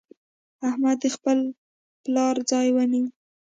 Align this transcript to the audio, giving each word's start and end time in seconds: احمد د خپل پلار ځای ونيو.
احمد 0.69 0.97
د 1.03 1.05
خپل 1.15 1.37
پلار 2.03 2.35
ځای 2.51 2.67
ونيو. 2.73 3.05